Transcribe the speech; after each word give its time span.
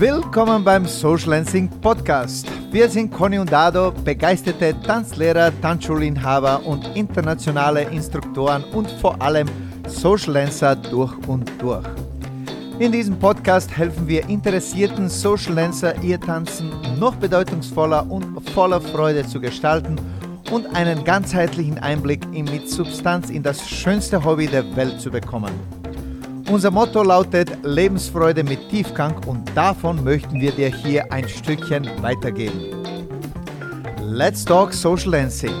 Willkommen 0.00 0.64
beim 0.64 0.86
Social 0.86 1.30
Dancing 1.30 1.68
Podcast. 1.68 2.46
Wir 2.70 2.88
sind 2.88 3.12
Conny 3.12 3.38
und 3.38 3.52
Dado, 3.52 3.92
begeisterte 3.92 4.74
Tanzlehrer, 4.80 5.52
Tanzschulinhaber 5.60 6.64
und 6.64 6.96
internationale 6.96 7.82
Instruktoren 7.82 8.64
und 8.72 8.90
vor 8.92 9.20
allem 9.20 9.46
Social 9.86 10.32
Dancer 10.32 10.76
durch 10.76 11.12
und 11.28 11.50
durch. 11.60 11.86
In 12.78 12.92
diesem 12.92 13.18
Podcast 13.18 13.76
helfen 13.76 14.08
wir 14.08 14.26
interessierten 14.28 15.10
Social 15.10 15.56
Dancer, 15.56 15.94
ihr 16.02 16.18
Tanzen 16.18 16.70
noch 16.98 17.16
bedeutungsvoller 17.16 18.10
und 18.10 18.40
voller 18.50 18.80
Freude 18.80 19.26
zu 19.26 19.38
gestalten 19.38 19.96
und 20.50 20.64
einen 20.74 21.04
ganzheitlichen 21.04 21.78
Einblick 21.78 22.26
mit 22.30 22.70
Substanz 22.70 23.28
in 23.28 23.42
das 23.42 23.68
schönste 23.68 24.24
Hobby 24.24 24.46
der 24.46 24.76
Welt 24.76 24.98
zu 24.98 25.10
bekommen. 25.10 25.79
Unser 26.50 26.72
Motto 26.72 27.04
lautet 27.04 27.48
Lebensfreude 27.62 28.42
mit 28.42 28.70
Tiefgang 28.70 29.16
und 29.28 29.56
davon 29.56 30.02
möchten 30.02 30.40
wir 30.40 30.50
dir 30.50 30.66
hier 30.66 31.12
ein 31.12 31.28
Stückchen 31.28 31.84
weitergeben. 32.02 32.82
Let's 34.00 34.44
talk 34.44 34.72
Social 34.72 35.12
Dancing. 35.12 35.54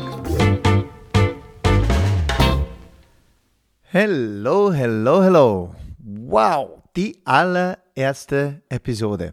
Hello, 3.82 4.72
hello, 4.72 5.22
hello. 5.22 5.74
Wow, 5.98 6.82
die 6.96 7.22
allererste 7.24 8.60
Episode. 8.68 9.32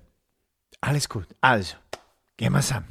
Alles 0.79 1.09
gut. 1.09 1.25
Also, 1.41 1.75
gehen 2.37 2.53
wir's 2.53 2.71
an. 2.71 2.85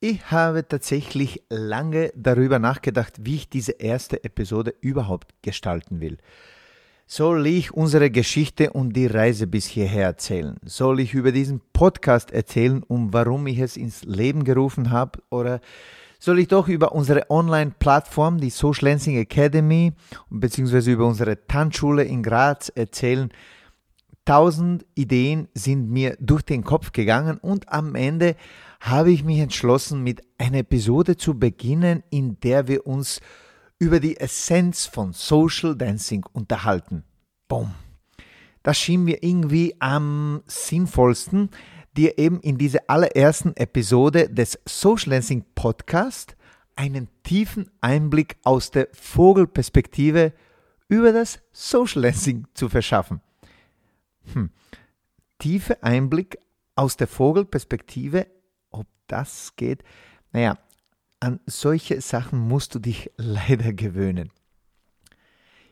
Ich 0.00 0.30
habe 0.30 0.66
tatsächlich 0.66 1.42
lange 1.50 2.12
darüber 2.16 2.58
nachgedacht, 2.58 3.18
wie 3.20 3.36
ich 3.36 3.50
diese 3.50 3.72
erste 3.72 4.24
Episode 4.24 4.74
überhaupt 4.80 5.34
gestalten 5.42 6.00
will. 6.00 6.16
Soll 7.06 7.46
ich 7.46 7.72
unsere 7.74 8.10
Geschichte 8.10 8.72
und 8.72 8.94
die 8.94 9.06
Reise 9.06 9.46
bis 9.46 9.66
hierher 9.66 10.06
erzählen? 10.06 10.56
Soll 10.64 11.00
ich 11.00 11.14
über 11.14 11.32
diesen 11.32 11.60
Podcast 11.72 12.30
erzählen, 12.30 12.82
um 12.82 13.12
warum 13.12 13.46
ich 13.46 13.58
es 13.58 13.76
ins 13.76 14.04
Leben 14.04 14.44
gerufen 14.44 14.90
habe? 14.90 15.20
Oder 15.28 15.60
soll 16.18 16.38
ich 16.38 16.48
doch 16.48 16.68
über 16.68 16.92
unsere 16.92 17.28
Online-Plattform, 17.30 18.38
die 18.38 18.50
Social 18.50 18.88
Lancing 18.88 19.18
Academy, 19.18 19.92
beziehungsweise 20.30 20.92
über 20.92 21.06
unsere 21.06 21.46
Tanzschule 21.46 22.04
in 22.04 22.22
Graz 22.22 22.70
erzählen? 22.74 23.30
Tausend 24.24 24.86
Ideen 24.94 25.48
sind 25.52 25.90
mir 25.90 26.16
durch 26.20 26.42
den 26.42 26.62
Kopf 26.62 26.92
gegangen 26.92 27.38
und 27.38 27.68
am 27.68 27.96
Ende 27.96 28.36
habe 28.80 29.10
ich 29.10 29.24
mich 29.24 29.40
entschlossen, 29.40 30.02
mit 30.04 30.22
einer 30.38 30.58
Episode 30.58 31.16
zu 31.16 31.38
beginnen, 31.38 32.04
in 32.10 32.38
der 32.38 32.68
wir 32.68 32.86
uns 32.86 33.20
über 33.82 33.98
die 33.98 34.16
Essenz 34.16 34.86
von 34.86 35.12
Social 35.12 35.74
Dancing 35.74 36.24
unterhalten. 36.32 37.02
Boom. 37.48 37.74
Das 38.62 38.78
schien 38.78 39.02
mir 39.02 39.24
irgendwie 39.24 39.74
am 39.80 40.44
sinnvollsten, 40.46 41.50
dir 41.96 42.16
eben 42.16 42.38
in 42.42 42.58
dieser 42.58 42.78
allerersten 42.86 43.56
Episode 43.56 44.28
des 44.28 44.56
Social 44.66 45.10
Dancing 45.10 45.44
Podcast 45.56 46.36
einen 46.76 47.08
tiefen 47.24 47.72
Einblick 47.80 48.36
aus 48.44 48.70
der 48.70 48.86
Vogelperspektive 48.92 50.32
über 50.86 51.12
das 51.12 51.40
Social 51.50 52.02
Dancing 52.02 52.46
zu 52.54 52.68
verschaffen. 52.68 53.20
Hm. 54.32 54.50
Tiefe 55.40 55.82
Einblick 55.82 56.38
aus 56.76 56.96
der 56.96 57.08
Vogelperspektive, 57.08 58.28
ob 58.70 58.86
das 59.08 59.56
geht? 59.56 59.82
Naja, 60.30 60.56
an 61.22 61.40
solche 61.46 62.00
Sachen 62.00 62.38
musst 62.38 62.74
du 62.74 62.78
dich 62.78 63.10
leider 63.16 63.72
gewöhnen. 63.72 64.30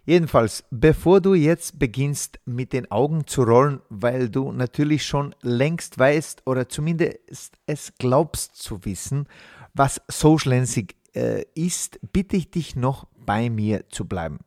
Jedenfalls, 0.07 0.65
bevor 0.71 1.21
du 1.21 1.35
jetzt 1.35 1.79
beginnst 1.79 2.41
mit 2.45 2.73
den 2.73 2.91
Augen 2.91 3.27
zu 3.27 3.43
rollen, 3.43 3.81
weil 3.91 4.31
du 4.31 4.51
natürlich 4.51 5.05
schon 5.05 5.35
längst 5.43 5.99
weißt 5.99 6.47
oder 6.47 6.69
zumindest 6.69 7.59
es 7.67 7.93
glaubst 7.99 8.57
zu 8.57 8.85
wissen, 8.85 9.29
was 9.75 10.01
Social 10.09 10.51
Lensing 10.51 10.89
äh, 11.15 11.45
ist, 11.55 12.01
bitte 12.13 12.37
ich 12.37 12.51
dich 12.51 12.77
noch 12.77 13.07
bei 13.25 13.51
mir 13.51 13.89
zu 13.91 14.07
bleiben. 14.07 14.39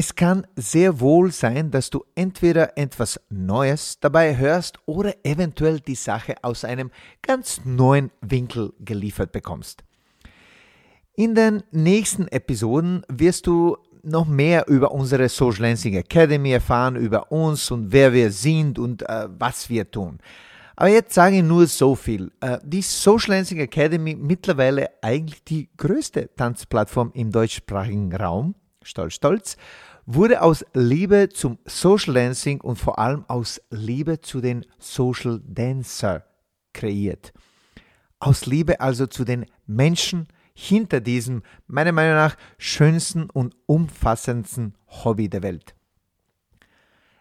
Es 0.00 0.14
kann 0.14 0.46
sehr 0.54 1.00
wohl 1.00 1.32
sein, 1.32 1.72
dass 1.72 1.90
du 1.90 2.04
entweder 2.14 2.78
etwas 2.78 3.20
Neues 3.30 3.98
dabei 3.98 4.36
hörst 4.36 4.78
oder 4.86 5.12
eventuell 5.24 5.80
die 5.80 5.96
Sache 5.96 6.36
aus 6.42 6.64
einem 6.64 6.92
ganz 7.20 7.62
neuen 7.64 8.12
Winkel 8.20 8.72
geliefert 8.78 9.32
bekommst. 9.32 9.82
In 11.16 11.34
den 11.34 11.64
nächsten 11.72 12.28
Episoden 12.28 13.02
wirst 13.08 13.48
du 13.48 13.76
noch 14.04 14.24
mehr 14.24 14.68
über 14.68 14.92
unsere 14.92 15.28
Social 15.28 15.62
Lancing 15.62 15.94
Academy 15.96 16.52
erfahren, 16.52 16.94
über 16.94 17.32
uns 17.32 17.68
und 17.72 17.90
wer 17.90 18.12
wir 18.12 18.30
sind 18.30 18.78
und 18.78 19.02
äh, 19.02 19.26
was 19.36 19.68
wir 19.68 19.90
tun. 19.90 20.20
Aber 20.76 20.90
jetzt 20.90 21.12
sage 21.12 21.38
ich 21.38 21.42
nur 21.42 21.66
so 21.66 21.96
viel. 21.96 22.30
Äh, 22.40 22.58
die 22.62 22.82
Social 22.82 23.34
Lancing 23.34 23.58
Academy, 23.58 24.14
mittlerweile 24.14 24.90
eigentlich 25.02 25.42
die 25.42 25.68
größte 25.76 26.30
Tanzplattform 26.36 27.10
im 27.14 27.32
deutschsprachigen 27.32 28.14
Raum, 28.14 28.54
stolz, 28.88 29.14
stolz, 29.14 29.56
wurde 30.06 30.40
aus 30.40 30.64
Liebe 30.72 31.28
zum 31.28 31.58
Social 31.66 32.14
Dancing 32.14 32.60
und 32.60 32.76
vor 32.76 32.98
allem 32.98 33.24
aus 33.28 33.60
Liebe 33.70 34.20
zu 34.20 34.40
den 34.40 34.64
Social 34.78 35.40
Dancer 35.44 36.24
kreiert. 36.72 37.32
Aus 38.18 38.46
Liebe 38.46 38.80
also 38.80 39.06
zu 39.06 39.24
den 39.24 39.46
Menschen 39.66 40.28
hinter 40.54 41.00
diesem, 41.00 41.42
meiner 41.66 41.92
Meinung 41.92 42.14
nach, 42.14 42.36
schönsten 42.56 43.30
und 43.30 43.54
umfassendsten 43.66 44.74
Hobby 44.88 45.28
der 45.28 45.42
Welt. 45.42 45.74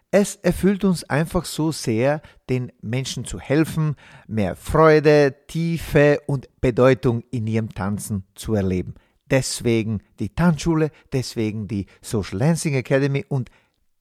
Es 0.09 0.37
erfüllt 0.37 0.85
uns 0.85 1.03
einfach 1.03 1.43
so 1.43 1.73
sehr, 1.73 2.21
den 2.49 2.71
Menschen 2.81 3.25
zu 3.25 3.39
helfen, 3.39 3.95
mehr 4.27 4.55
Freude, 4.55 5.35
Tiefe 5.47 6.21
und 6.25 6.47
Bedeutung 6.61 7.23
in 7.29 7.45
ihrem 7.45 7.69
Tanzen 7.69 8.25
zu 8.33 8.55
erleben 8.55 8.95
deswegen 9.31 10.01
die 10.19 10.29
Tanzschule, 10.29 10.91
deswegen 11.13 11.67
die 11.67 11.85
Social 12.01 12.39
Dancing 12.39 12.73
Academy 12.73 13.25
und 13.27 13.49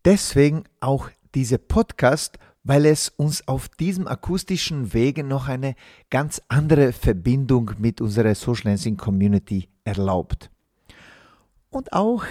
deswegen 0.04 0.64
auch 0.80 1.10
diese 1.34 1.58
Podcast, 1.58 2.38
weil 2.64 2.86
es 2.86 3.10
uns 3.10 3.46
auf 3.46 3.68
diesem 3.68 4.08
akustischen 4.08 4.92
Wege 4.92 5.22
noch 5.22 5.48
eine 5.48 5.74
ganz 6.10 6.42
andere 6.48 6.92
Verbindung 6.92 7.72
mit 7.78 8.00
unserer 8.00 8.34
Social 8.34 8.70
Dancing 8.70 8.96
Community 8.96 9.68
erlaubt. 9.84 10.50
Und 11.70 11.92
auch, 11.92 12.24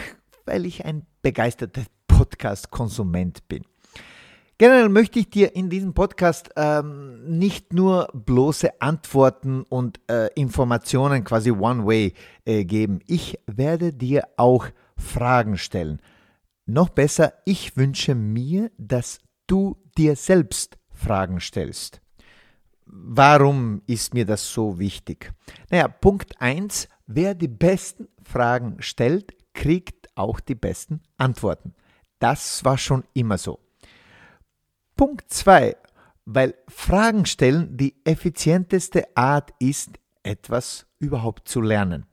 weil 0.45 0.66
ich 0.66 0.85
ein 0.85 1.06
begeisterter 1.22 1.83
Podcast-Konsument 2.07 3.47
bin. 3.47 3.63
Generell 4.58 4.88
möchte 4.88 5.20
ich 5.20 5.30
dir 5.30 5.54
in 5.54 5.70
diesem 5.70 5.94
Podcast 5.94 6.50
ähm, 6.56 7.38
nicht 7.38 7.74
nur 7.74 8.08
bloße 8.14 8.82
Antworten 8.82 9.64
und 9.64 10.00
äh, 10.10 10.28
Informationen 10.36 11.26
quasi 11.26 11.52
One-Way 11.52 12.14
äh, 12.46 12.64
geben. 12.64 13.00
Ich 13.06 13.38
werde 13.48 13.92
dir 13.92 14.30
auch 14.38 14.68
Fragen 14.96 15.58
stellen. 15.58 16.00
Noch 16.66 16.88
besser, 16.88 17.34
ich 17.44 17.76
wünsche 17.76 18.16
mir, 18.16 18.72
dass 18.78 19.20
du 19.46 19.76
dir 19.98 20.16
selbst 20.16 20.78
Fragen 20.90 21.42
stellst. 21.42 22.00
Warum 22.86 23.82
ist 23.88 24.14
mir 24.14 24.26
das 24.26 24.50
so 24.50 24.80
wichtig? 24.80 25.34
Naja, 25.70 25.90
Punkt 25.90 26.40
1, 26.40 26.88
wer 27.08 27.36
die 27.36 27.50
besten 27.50 28.08
Fragen 28.24 28.78
stellt, 28.80 29.36
kriegt 29.54 30.08
auch 30.16 30.40
die 30.40 30.56
besten 30.56 31.02
Antworten. 31.18 31.74
Das 32.20 32.64
war 32.64 32.78
schon 32.78 33.04
immer 33.14 33.38
so. 33.38 33.65
Punkt 34.95 35.29
2, 35.29 35.75
weil 36.25 36.56
Fragen 36.69 37.25
stellen 37.25 37.75
die 37.75 37.95
effizienteste 38.06 39.06
Art 39.16 39.53
ist, 39.59 39.89
etwas 40.23 40.88
überhaupt 41.00 41.50
zu 41.50 41.59
lernen. 41.59 42.06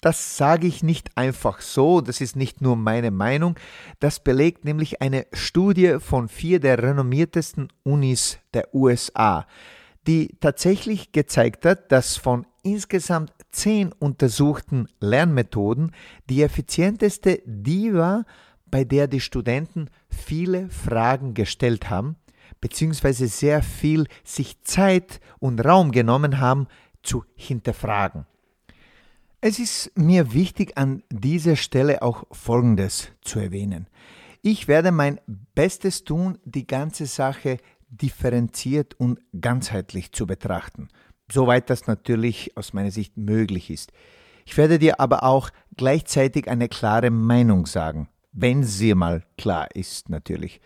Das 0.00 0.36
sage 0.36 0.66
ich 0.66 0.82
nicht 0.82 1.16
einfach 1.16 1.60
so, 1.60 2.00
das 2.00 2.20
ist 2.20 2.36
nicht 2.36 2.60
nur 2.60 2.76
meine 2.76 3.10
Meinung, 3.10 3.58
das 4.00 4.20
belegt 4.20 4.64
nämlich 4.64 5.00
eine 5.00 5.26
Studie 5.32 5.96
von 5.98 6.28
vier 6.28 6.58
der 6.58 6.82
renommiertesten 6.82 7.68
Unis 7.82 8.38
der 8.52 8.74
USA, 8.74 9.46
die 10.06 10.36
tatsächlich 10.40 11.12
gezeigt 11.12 11.64
hat, 11.64 11.92
dass 11.92 12.16
von 12.16 12.46
insgesamt 12.62 13.32
zehn 13.50 13.92
untersuchten 13.92 14.88
Lernmethoden 15.00 15.92
die 16.28 16.42
effizienteste 16.42 17.42
die 17.46 17.94
war, 17.94 18.24
bei 18.74 18.82
der 18.82 19.06
die 19.06 19.20
Studenten 19.20 19.88
viele 20.08 20.68
Fragen 20.68 21.32
gestellt 21.32 21.90
haben, 21.90 22.16
beziehungsweise 22.60 23.28
sehr 23.28 23.62
viel 23.62 24.08
sich 24.24 24.60
Zeit 24.64 25.20
und 25.38 25.64
Raum 25.64 25.92
genommen 25.92 26.40
haben, 26.40 26.66
zu 27.04 27.24
hinterfragen. 27.36 28.26
Es 29.40 29.60
ist 29.60 29.96
mir 29.96 30.32
wichtig, 30.32 30.76
an 30.76 31.04
dieser 31.08 31.54
Stelle 31.54 32.02
auch 32.02 32.24
Folgendes 32.32 33.12
zu 33.20 33.38
erwähnen. 33.38 33.86
Ich 34.42 34.66
werde 34.66 34.90
mein 34.90 35.20
Bestes 35.54 36.02
tun, 36.02 36.38
die 36.44 36.66
ganze 36.66 37.06
Sache 37.06 37.58
differenziert 37.90 38.94
und 38.98 39.20
ganzheitlich 39.40 40.10
zu 40.10 40.26
betrachten, 40.26 40.88
soweit 41.30 41.70
das 41.70 41.86
natürlich 41.86 42.56
aus 42.56 42.72
meiner 42.72 42.90
Sicht 42.90 43.16
möglich 43.16 43.70
ist. 43.70 43.92
Ich 44.44 44.56
werde 44.56 44.80
dir 44.80 44.98
aber 44.98 45.22
auch 45.22 45.50
gleichzeitig 45.76 46.48
eine 46.48 46.68
klare 46.68 47.12
Meinung 47.12 47.66
sagen, 47.66 48.08
wenn 48.34 48.62
sie 48.64 48.94
mal 48.94 49.22
klar 49.38 49.68
ist 49.74 50.10
natürlich. 50.10 50.60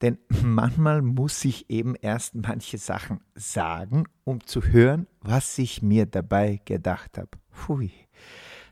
Denn 0.00 0.18
manchmal 0.42 1.02
muss 1.02 1.44
ich 1.44 1.68
eben 1.68 1.94
erst 1.96 2.34
manche 2.36 2.78
Sachen 2.78 3.20
sagen, 3.34 4.04
um 4.24 4.44
zu 4.46 4.62
hören, 4.62 5.06
was 5.20 5.58
ich 5.58 5.82
mir 5.82 6.06
dabei 6.06 6.60
gedacht 6.64 7.18
habe. 7.18 7.30
Pfui. 7.52 7.90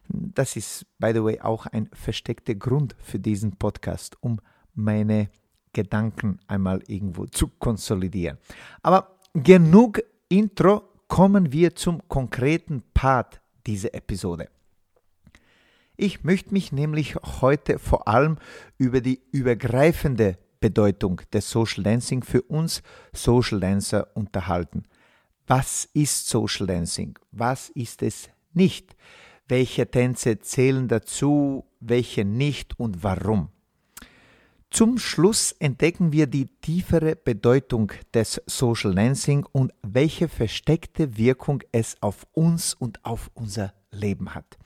Das 0.08 0.54
ist, 0.54 0.86
by 0.98 1.10
the 1.12 1.24
way, 1.24 1.40
auch 1.40 1.66
ein 1.66 1.90
versteckter 1.92 2.54
Grund 2.54 2.94
für 3.00 3.18
diesen 3.18 3.56
Podcast, 3.56 4.16
um 4.20 4.40
meine 4.74 5.28
Gedanken 5.72 6.38
einmal 6.46 6.80
irgendwo 6.86 7.26
zu 7.26 7.48
konsolidieren. 7.48 8.38
Aber 8.82 9.18
genug 9.34 10.00
Intro, 10.28 10.84
kommen 11.08 11.52
wir 11.52 11.74
zum 11.74 12.06
konkreten 12.08 12.82
Part 12.94 13.40
dieser 13.66 13.94
Episode. 13.94 14.48
Ich 15.96 16.24
möchte 16.24 16.52
mich 16.52 16.72
nämlich 16.72 17.16
heute 17.40 17.78
vor 17.78 18.06
allem 18.06 18.36
über 18.76 19.00
die 19.00 19.22
übergreifende 19.32 20.38
Bedeutung 20.60 21.22
des 21.32 21.50
Social 21.50 21.84
Dancing 21.84 22.22
für 22.22 22.42
uns 22.42 22.82
Social 23.12 23.60
Dancer 23.60 24.08
unterhalten. 24.14 24.84
Was 25.46 25.88
ist 25.94 26.28
Social 26.28 26.66
Dancing? 26.66 27.18
Was 27.30 27.70
ist 27.70 28.02
es 28.02 28.28
nicht? 28.52 28.94
Welche 29.48 29.90
Tänze 29.90 30.40
zählen 30.40 30.88
dazu, 30.88 31.64
welche 31.80 32.24
nicht 32.24 32.78
und 32.78 33.02
warum? 33.02 33.48
Zum 34.70 34.98
Schluss 34.98 35.52
entdecken 35.52 36.12
wir 36.12 36.26
die 36.26 36.46
tiefere 36.46 37.16
Bedeutung 37.16 37.92
des 38.12 38.42
Social 38.46 38.94
Dancing 38.94 39.46
und 39.52 39.72
welche 39.82 40.28
versteckte 40.28 41.16
Wirkung 41.16 41.62
es 41.72 41.96
auf 42.02 42.26
uns 42.32 42.74
und 42.74 43.02
auf 43.04 43.30
unser 43.34 43.72
Leben 43.92 44.34
hat. 44.34 44.58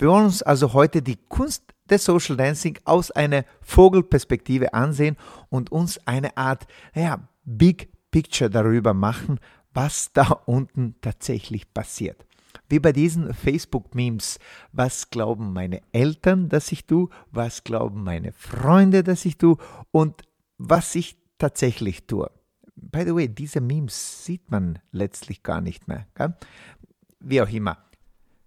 Wir 0.00 0.08
wollen 0.08 0.24
uns 0.24 0.42
also 0.42 0.72
heute 0.72 1.02
die 1.02 1.18
Kunst 1.28 1.62
des 1.90 2.06
Social 2.06 2.34
Dancing 2.34 2.78
aus 2.84 3.10
einer 3.10 3.44
Vogelperspektive 3.60 4.72
ansehen 4.72 5.18
und 5.50 5.70
uns 5.70 5.98
eine 6.06 6.38
Art 6.38 6.66
ja, 6.94 7.28
Big 7.44 7.90
Picture 8.10 8.48
darüber 8.48 8.94
machen, 8.94 9.38
was 9.74 10.10
da 10.14 10.28
unten 10.46 10.94
tatsächlich 11.02 11.74
passiert. 11.74 12.24
Wie 12.70 12.78
bei 12.78 12.92
diesen 12.92 13.34
Facebook-Memes. 13.34 14.38
Was 14.72 15.10
glauben 15.10 15.52
meine 15.52 15.82
Eltern, 15.92 16.48
dass 16.48 16.72
ich 16.72 16.86
tue? 16.86 17.10
Was 17.30 17.62
glauben 17.62 18.02
meine 18.02 18.32
Freunde, 18.32 19.04
dass 19.04 19.26
ich 19.26 19.36
tue? 19.36 19.58
Und 19.90 20.22
was 20.56 20.94
ich 20.94 21.18
tatsächlich 21.36 22.06
tue. 22.06 22.30
By 22.74 23.02
the 23.04 23.14
way, 23.14 23.28
diese 23.28 23.60
Memes 23.60 24.24
sieht 24.24 24.50
man 24.50 24.78
letztlich 24.92 25.42
gar 25.42 25.60
nicht 25.60 25.88
mehr. 25.88 26.06
Gell? 26.14 26.34
Wie 27.20 27.42
auch 27.42 27.50
immer. 27.50 27.76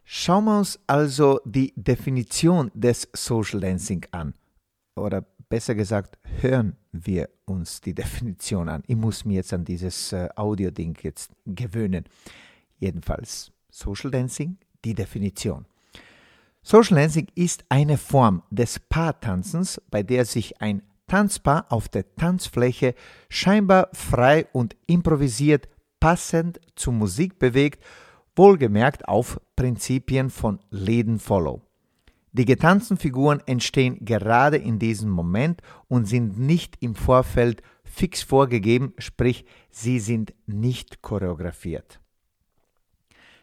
Schauen 0.05 0.45
wir 0.45 0.59
uns 0.59 0.79
also 0.85 1.39
die 1.45 1.73
Definition 1.75 2.71
des 2.73 3.07
Social 3.13 3.61
Dancing 3.61 4.05
an. 4.11 4.33
Oder 4.95 5.25
besser 5.50 5.75
gesagt, 5.75 6.17
hören 6.41 6.75
wir 6.91 7.29
uns 7.45 7.81
die 7.81 7.94
Definition 7.94 8.69
an. 8.69 8.83
Ich 8.88 8.95
muss 8.95 9.25
mir 9.25 9.35
jetzt 9.35 9.53
an 9.53 9.65
dieses 9.65 10.11
äh, 10.11 10.29
Audio-Ding 10.35 10.97
jetzt 11.01 11.31
gewöhnen. 11.45 12.05
Jedenfalls, 12.79 13.51
Social 13.69 14.11
Dancing, 14.11 14.57
die 14.83 14.94
Definition. 14.94 15.65
Social 16.61 16.97
Dancing 16.97 17.27
ist 17.35 17.65
eine 17.69 17.97
Form 17.97 18.44
des 18.49 18.79
Paartanzens, 18.79 19.81
bei 19.89 20.03
der 20.03 20.25
sich 20.25 20.61
ein 20.61 20.81
Tanzpaar 21.07 21.65
auf 21.69 21.89
der 21.89 22.15
Tanzfläche 22.15 22.95
scheinbar 23.29 23.89
frei 23.94 24.47
und 24.53 24.75
improvisiert 24.88 25.67
passend 25.99 26.59
zur 26.75 26.94
Musik 26.94 27.39
bewegt 27.39 27.83
wohlgemerkt 28.35 29.07
auf 29.07 29.39
Prinzipien 29.56 30.30
von 30.30 30.59
Lead 30.69 31.07
and 31.07 31.21
Follow. 31.21 31.62
Die 32.31 32.45
getanzten 32.45 32.97
Figuren 32.97 33.41
entstehen 33.45 34.03
gerade 34.03 34.57
in 34.57 34.80
diesem 34.80 35.09
Moment 35.09 35.62
und 35.88 36.07
sind 36.07 36.39
nicht 36.39 36.77
im 36.81 36.95
Vorfeld 36.95 37.62
fix 37.83 38.24
vorgegeben, 38.24 38.94
sprich 38.97 39.45
sie 39.69 40.00
sind 40.00 40.33
nicht 40.47 41.03
choreografiert. 41.03 42.00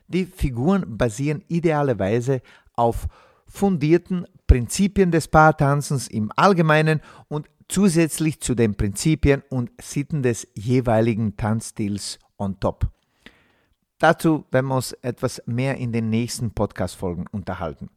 Die 0.09 0.27
Figuren 0.27 0.99
basieren 0.99 1.45
idealerweise 1.47 2.43
auf 2.75 3.07
fundierten 3.47 4.27
Prinzipien 4.49 5.13
des 5.13 5.29
Paartanzens 5.29 6.09
im 6.09 6.33
Allgemeinen 6.35 7.01
und 7.29 7.49
zusätzlich 7.69 8.41
zu 8.41 8.57
den 8.57 8.75
Prinzipien 8.75 9.45
und 9.51 9.71
Sitten 9.81 10.25
des 10.25 10.49
jeweiligen 10.55 11.37
Tanzstils 11.37 12.19
on 12.39 12.59
top. 12.59 12.91
Dazu 14.01 14.47
werden 14.51 14.67
wir 14.69 14.77
uns 14.77 14.93
etwas 15.03 15.43
mehr 15.45 15.77
in 15.77 15.93
den 15.93 16.09
nächsten 16.09 16.53
Podcast-Folgen 16.53 17.27
unterhalten. 17.31 17.91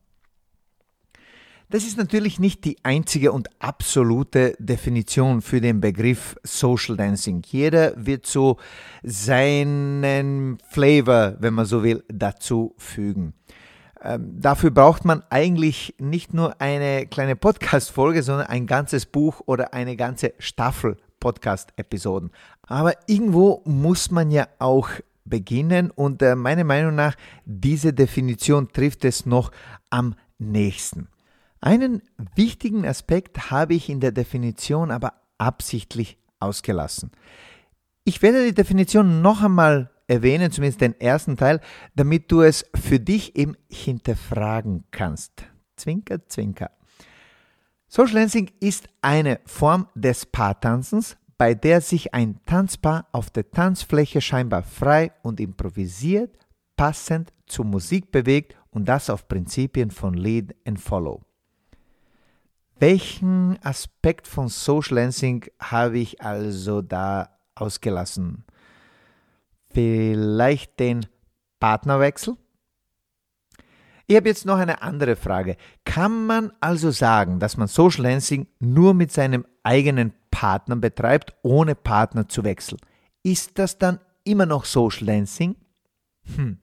Das 1.70 1.86
ist 1.86 1.98
natürlich 1.98 2.40
nicht 2.40 2.66
die 2.66 2.76
einzige 2.84 3.32
und 3.32 3.50
absolute 3.60 4.56
Definition 4.60 5.42
für 5.42 5.62
den 5.62 5.80
Begriff 5.80 6.36
Social 6.44 6.98
Dancing. 6.98 7.42
Jeder 7.46 7.94
wird 7.96 8.26
so 8.26 8.58
seinen 9.02 10.58
Flavor, 10.70 11.38
wenn 11.40 11.54
man 11.54 11.66
so 11.66 11.84
will, 11.84 12.04
dazu 12.10 12.76
fügen. 12.78 13.34
Ähm, 14.04 14.42
dafür 14.42 14.72
braucht 14.72 15.06
man 15.06 15.24
eigentlich 15.30 15.96
nicht 16.00 16.34
nur 16.34 16.60
eine 16.60 17.08
kleine 17.08 17.38
Podcast-Folge, 17.38 18.24
sondern 18.24 18.48
ein 18.48 18.68
ganzes 18.68 19.06
Buch 19.06 19.42
oder 19.46 19.74
eine 19.74 19.96
ganze 19.96 20.34
Staffel 20.40 20.98
Podcast-Episoden. 21.22 22.32
Aber 22.68 22.94
irgendwo 23.08 23.62
muss 23.64 24.12
man 24.12 24.30
ja 24.32 24.50
auch 24.60 24.90
beginnen 25.25 25.92
und 25.92 26.22
äh, 26.22 26.36
meiner 26.36 26.64
Meinung 26.64 26.96
nach, 26.96 27.16
diese 27.46 27.94
Definition 27.94 28.72
trifft 28.72 29.06
es 29.06 29.25
noch 29.25 29.52
am 29.90 30.16
nächsten. 30.38 31.08
Einen 31.62 32.02
wichtigen 32.36 32.86
Aspekt 32.86 33.50
habe 33.50 33.74
ich 33.74 33.90
in 33.90 34.00
der 34.00 34.12
Definition 34.12 34.92
aber 34.92 35.14
absichtlich 35.38 36.18
ausgelassen. 36.40 37.12
Ich 38.04 38.22
werde 38.22 38.46
die 38.46 38.54
Definition 38.54 39.22
noch 39.22 39.42
einmal 39.42 39.90
erwähnen, 40.08 40.52
zumindest 40.52 40.81
den 40.81 41.00
ersten 41.00 41.38
Teil, 41.38 41.62
damit 41.96 42.31
du 42.31 42.42
es 42.42 42.66
für 42.76 43.00
dich 43.00 43.38
eben 43.38 43.56
hinterfragen 43.69 44.84
kannst. 44.92 45.46
Zwinker, 45.78 46.28
zwinker. 46.28 46.72
Social 47.88 48.16
Dancing 48.16 48.52
ist 48.60 48.90
eine 49.02 49.40
Form 49.46 49.88
des 49.96 50.26
Paartanzens, 50.26 51.16
bei 51.38 51.53
der 51.53 51.81
sich 51.81 52.13
ein 52.13 52.39
Tanzpaar 52.45 53.07
auf 53.12 53.30
der 53.30 53.50
Tanzfläche 53.50 54.21
scheinbar 54.21 54.63
frei 54.63 55.12
und 55.24 55.39
improvisiert, 55.39 56.38
passend 56.75 57.33
zur 57.45 57.65
Musik 57.65 58.12
bewegt 58.12 58.56
und 58.71 58.85
das 58.85 59.09
auf 59.09 59.27
Prinzipien 59.27 59.91
von 59.91 60.13
Lead 60.13 60.56
and 60.65 60.80
Follow. 60.80 61.21
Welchen 62.80 63.57
Aspekt 63.63 64.27
von 64.27 64.50
Social 64.50 64.95
Dancing 64.97 65.45
habe 65.59 66.00
ich 66.00 66.21
also 66.21 66.81
da 66.81 67.30
ausgelassen? 67.56 68.45
Vielleicht 69.69 70.80
den 70.80 71.06
Partnerwechsel? 71.59 72.35
Ich 74.06 74.18
habe 74.18 74.28
jetzt 74.28 74.45
noch 74.45 74.57
eine 74.57 74.81
andere 74.81 75.16
Frage. 75.16 75.56
Kann 75.85 76.25
man 76.25 76.52
also 76.59 76.92
sagen, 76.92 77.40
dass 77.40 77.56
man 77.56 77.68
Social 77.68 78.04
Dancing 78.04 78.47
nur 78.59 78.94
mit 78.94 79.11
seinem 79.11 79.45
eigenen 79.63 80.13
Partner 80.44 80.76
betreibt, 80.76 81.33
ohne 81.42 81.73
Partner 81.73 82.28
zu 82.28 82.44
wechseln. 82.44 82.78
Ist 83.23 83.57
das 83.59 83.78
dann 83.78 84.00
immer 84.26 84.45
noch 84.45 84.66
Social 84.66 85.06
Dancing? 85.06 85.56
Hm. 86.35 86.57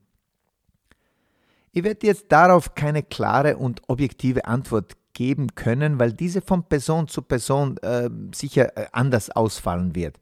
Ich 1.72 1.82
werde 1.82 2.06
jetzt 2.06 2.30
darauf 2.30 2.75
keine 2.75 3.02
klare 3.02 3.56
und 3.56 3.80
objektive 3.88 4.44
Antwort 4.44 4.99
geben 5.14 5.54
können, 5.54 5.99
weil 5.99 6.12
diese 6.12 6.42
von 6.42 6.64
Person 6.64 7.08
zu 7.08 7.22
Person 7.22 7.78
äh, 7.78 8.10
sicher 8.34 8.70
anders 8.92 9.30
ausfallen 9.30 9.94
wird. 9.94 10.20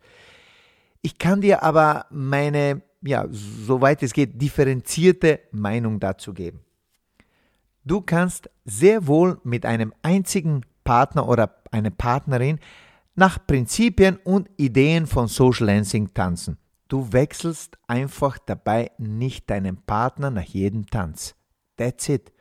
Ich 1.03 1.19
kann 1.19 1.41
dir 1.41 1.65
aber 1.65 2.07
meine, 2.11 2.83
ja, 3.03 3.27
soweit 3.29 4.05
es 4.05 4.13
geht, 4.13 4.41
differenzierte 4.41 5.41
Meinung 5.51 5.99
dazu 5.99 6.33
geben. 6.33 6.61
Du 7.85 8.03
kannst 8.03 8.51
sehr 8.65 9.09
wohl 9.09 9.41
mit 9.43 9.67
einem 9.67 9.93
einzigen 10.03 10.65
Partner 10.85 11.29
oder 11.29 11.57
einer 11.73 11.91
Partnerin 11.91 12.61
nach 13.19 13.45
Prinzipien 13.45 14.17
und 14.23 14.49
Ideen 14.59 15.09
von 15.09 15.27
Social 15.27 15.67
Dancing 15.67 16.15
tanzen. 16.15 16.57
Du 16.87 17.13
wechselst 17.13 17.77
einfach 17.89 18.39
dabei 18.39 18.93
nicht 18.97 19.51
deinen 19.51 19.77
Partner 19.77 20.31
nach 20.31 20.45
jedem 20.45 20.87
Tanz. 20.87 21.35
That's 21.77 22.09
it. 22.09 22.33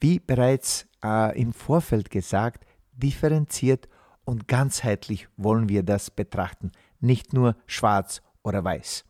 Wie 0.00 0.20
bereits 0.20 0.86
äh, 1.02 1.40
im 1.40 1.54
Vorfeld 1.54 2.10
gesagt, 2.10 2.66
differenziert 2.92 3.88
und 4.24 4.46
ganzheitlich 4.46 5.26
wollen 5.38 5.70
wir 5.70 5.82
das 5.82 6.10
betrachten, 6.10 6.70
nicht 7.00 7.32
nur 7.32 7.56
schwarz 7.66 8.20
oder 8.42 8.62
weiß. 8.62 9.06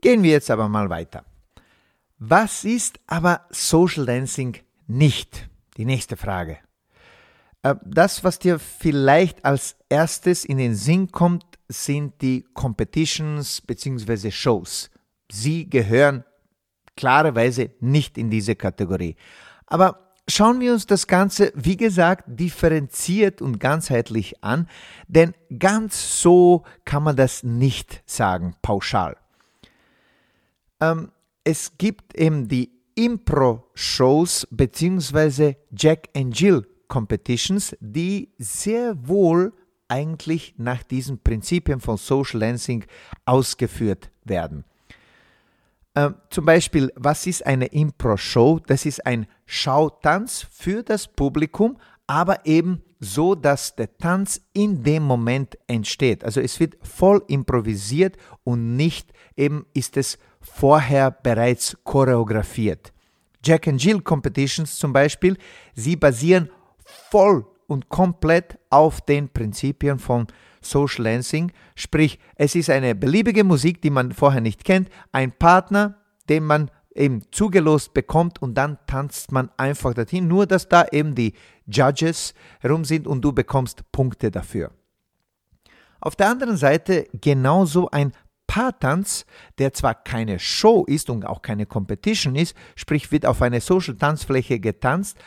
Gehen 0.00 0.22
wir 0.22 0.30
jetzt 0.30 0.50
aber 0.50 0.70
mal 0.70 0.88
weiter. 0.88 1.26
Was 2.18 2.64
ist 2.64 2.98
aber 3.06 3.42
Social 3.50 4.06
Dancing 4.06 4.56
nicht? 4.86 5.50
Die 5.76 5.84
nächste 5.84 6.16
Frage. 6.16 6.58
Äh, 7.62 7.74
das, 7.84 8.24
was 8.24 8.38
dir 8.38 8.58
vielleicht 8.58 9.44
als 9.44 9.76
erstes 9.88 10.44
in 10.44 10.58
den 10.58 10.74
Sinn 10.74 11.10
kommt, 11.10 11.44
sind 11.68 12.20
die 12.22 12.44
Competitions 12.54 13.60
bzw. 13.60 14.30
Shows. 14.30 14.90
Sie 15.30 15.68
gehören 15.68 16.24
klarerweise 16.96 17.70
nicht 17.80 18.18
in 18.18 18.30
diese 18.30 18.56
Kategorie. 18.56 19.16
Aber 19.66 20.14
schauen 20.26 20.60
wir 20.60 20.72
uns 20.72 20.86
das 20.86 21.06
Ganze, 21.06 21.52
wie 21.54 21.76
gesagt, 21.76 22.24
differenziert 22.26 23.42
und 23.42 23.60
ganzheitlich 23.60 24.42
an, 24.42 24.68
denn 25.06 25.34
ganz 25.58 26.20
so 26.22 26.64
kann 26.84 27.02
man 27.02 27.16
das 27.16 27.42
nicht 27.42 28.02
sagen, 28.06 28.54
pauschal. 28.62 29.16
Ähm, 30.80 31.12
es 31.44 31.76
gibt 31.78 32.14
eben 32.14 32.48
die 32.48 32.70
Impro-Shows 32.94 34.48
bzw. 34.50 35.54
Jack 35.70 36.08
and 36.14 36.38
Jill 36.38 36.66
Competitions, 36.88 37.76
die 37.80 38.30
sehr 38.38 38.96
wohl 39.06 39.52
eigentlich 39.88 40.54
nach 40.58 40.82
diesen 40.82 41.18
Prinzipien 41.18 41.80
von 41.80 41.96
Social 41.96 42.40
Dancing 42.40 42.84
ausgeführt 43.24 44.10
werden. 44.24 44.64
Ähm, 45.94 46.14
zum 46.30 46.44
Beispiel, 46.44 46.92
was 46.94 47.26
ist 47.26 47.44
eine 47.46 47.66
Impro-Show? 47.66 48.60
Das 48.66 48.86
ist 48.86 49.04
ein 49.06 49.26
Schautanz 49.46 50.46
für 50.50 50.82
das 50.82 51.08
Publikum, 51.08 51.78
aber 52.06 52.44
eben 52.46 52.82
so, 53.00 53.34
dass 53.34 53.76
der 53.76 53.96
Tanz 53.96 54.40
in 54.52 54.82
dem 54.82 55.04
Moment 55.04 55.56
entsteht. 55.66 56.24
Also 56.24 56.40
es 56.40 56.60
wird 56.60 56.76
voll 56.82 57.22
improvisiert 57.28 58.16
und 58.44 58.76
nicht 58.76 59.12
eben 59.36 59.66
ist 59.72 59.96
es 59.96 60.18
vorher 60.40 61.10
bereits 61.10 61.76
choreografiert. 61.84 62.92
Jack 63.44 63.68
and 63.68 63.82
Jill 63.82 64.00
Competitions 64.00 64.76
zum 64.76 64.92
Beispiel, 64.92 65.36
sie 65.74 65.96
basieren 65.96 66.50
voll 67.10 67.46
und 67.66 67.88
komplett 67.88 68.58
auf 68.70 69.00
den 69.00 69.28
Prinzipien 69.28 69.98
von 69.98 70.26
Social 70.60 71.04
Dancing, 71.04 71.52
sprich 71.74 72.18
es 72.36 72.54
ist 72.54 72.70
eine 72.70 72.94
beliebige 72.94 73.44
Musik, 73.44 73.80
die 73.82 73.90
man 73.90 74.12
vorher 74.12 74.40
nicht 74.40 74.64
kennt, 74.64 74.88
ein 75.12 75.32
Partner, 75.32 75.98
den 76.28 76.44
man 76.44 76.70
eben 76.94 77.22
zugelost 77.30 77.94
bekommt 77.94 78.42
und 78.42 78.54
dann 78.54 78.78
tanzt 78.86 79.30
man 79.30 79.50
einfach 79.56 79.94
dorthin, 79.94 80.26
nur 80.26 80.46
dass 80.46 80.68
da 80.68 80.86
eben 80.90 81.14
die 81.14 81.34
Judges 81.66 82.34
herum 82.60 82.84
sind 82.84 83.06
und 83.06 83.22
du 83.22 83.32
bekommst 83.32 83.90
Punkte 83.92 84.30
dafür. 84.30 84.72
Auf 86.00 86.16
der 86.16 86.28
anderen 86.28 86.56
Seite 86.56 87.06
genauso 87.12 87.90
ein 87.90 88.12
Paartanz, 88.46 89.26
der 89.58 89.72
zwar 89.74 89.94
keine 89.94 90.38
Show 90.38 90.84
ist 90.86 91.10
und 91.10 91.26
auch 91.26 91.42
keine 91.42 91.66
Competition 91.66 92.34
ist, 92.34 92.56
sprich 92.76 93.12
wird 93.12 93.26
auf 93.26 93.42
eine 93.42 93.60
Social 93.60 93.94
Tanzfläche 93.96 94.58
getanzt, 94.58 95.18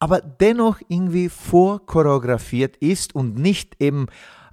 aber 0.00 0.20
dennoch 0.20 0.80
irgendwie 0.88 1.28
vorchoreografiert 1.28 2.76
ist 2.78 3.14
und 3.14 3.36
nicht 3.36 3.80
eben 3.80 4.06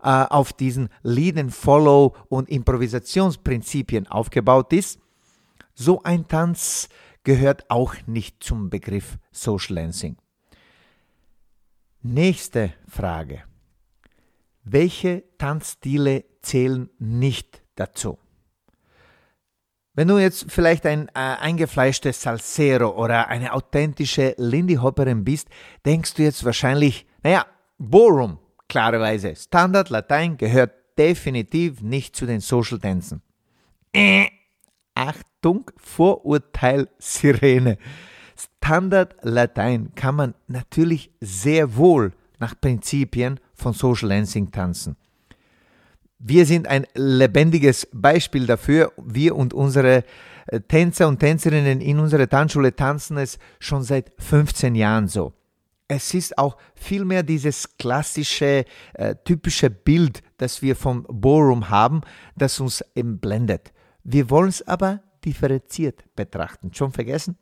äh, 0.03 0.09
auf 0.09 0.53
diesen 0.53 0.89
Lead 1.01 1.37
and 1.37 1.53
Follow 1.53 2.15
und 2.29 2.49
Improvisationsprinzipien 2.49 4.07
aufgebaut 4.07 4.71
ist, 4.73 4.99
so 5.73 6.03
ein 6.03 6.27
Tanz 6.27 6.89
gehört 7.23 7.69
auch 7.69 7.95
nicht 8.05 8.43
zum 8.43 8.69
Begriff 8.69 9.17
Social 9.31 9.75
Dancing. 9.75 10.17
Nächste 12.01 12.73
Frage. 12.87 13.43
Welche 14.63 15.23
Tanzstile 15.37 16.25
zählen 16.41 16.89
nicht 16.99 17.63
dazu? 17.75 18.17
Wenn 19.97 20.09
du 20.09 20.19
jetzt 20.19 20.45
vielleicht 20.51 20.85
ein 20.85 21.07
äh, 21.07 21.11
eingefleischtes 21.15 22.21
Salsero 22.21 23.03
oder 23.03 23.29
eine 23.29 23.51
authentische 23.51 24.35
Lindy 24.37 24.75
Hopperin 24.75 25.23
bist, 25.23 25.49
denkst 25.87 26.13
du 26.13 26.21
jetzt 26.21 26.45
wahrscheinlich, 26.45 27.07
naja, 27.23 27.47
Ballroom, 27.79 28.37
klarerweise. 28.69 29.35
Standard 29.35 29.89
Latein 29.89 30.37
gehört 30.37 30.71
definitiv 30.99 31.81
nicht 31.81 32.15
zu 32.15 32.27
den 32.27 32.41
Social 32.41 32.77
Tänzen. 32.77 33.23
Äh, 33.91 34.27
Achtung, 34.93 35.71
Vorurteil 35.77 36.89
Sirene. 36.99 37.79
Standard 38.35 39.15
Latein 39.23 39.95
kann 39.95 40.13
man 40.13 40.35
natürlich 40.45 41.09
sehr 41.21 41.75
wohl 41.75 42.13
nach 42.37 42.53
Prinzipien 42.61 43.39
von 43.55 43.73
Social 43.73 44.09
Dancing 44.09 44.51
tanzen. 44.51 44.95
Wir 46.19 46.45
sind 46.45 46.67
ein 46.67 46.87
lebendiges 46.95 47.87
Beispiel 47.93 48.47
dafür. 48.47 48.91
Wir 48.97 49.35
und 49.35 49.53
unsere 49.53 50.03
äh, 50.47 50.59
Tänzer 50.61 51.07
und 51.07 51.19
Tänzerinnen 51.19 51.79
in 51.81 51.99
unserer 51.99 52.27
Tanzschule 52.27 52.75
tanzen 52.75 53.17
es 53.17 53.37
schon 53.59 53.83
seit 53.83 54.11
15 54.17 54.75
Jahren 54.75 55.07
so. 55.07 55.33
Es 55.87 56.13
ist 56.13 56.37
auch 56.37 56.57
vielmehr 56.75 57.23
dieses 57.23 57.77
klassische, 57.77 58.65
äh, 58.93 59.15
typische 59.23 59.69
Bild, 59.69 60.21
das 60.37 60.61
wir 60.61 60.75
vom 60.75 61.05
Ballroom 61.09 61.69
haben, 61.69 62.01
das 62.35 62.59
uns 62.59 62.83
eben 62.95 63.19
blendet. 63.19 63.71
Wir 64.03 64.29
wollen 64.29 64.49
es 64.49 64.67
aber 64.67 65.01
differenziert 65.23 66.03
betrachten. 66.15 66.73
Schon 66.73 66.91
vergessen? 66.91 67.37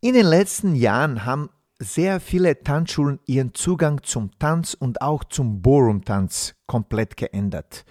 In 0.00 0.14
den 0.14 0.26
letzten 0.26 0.74
Jahren 0.74 1.24
haben 1.24 1.50
sehr 1.78 2.20
viele 2.20 2.62
Tanzschulen 2.62 3.20
ihren 3.26 3.54
Zugang 3.54 4.02
zum 4.02 4.30
Tanz 4.38 4.74
und 4.74 5.02
auch 5.02 5.24
zum 5.24 5.62
Ballroom-Tanz 5.62 6.54
komplett 6.66 7.16
geändert. 7.16 7.84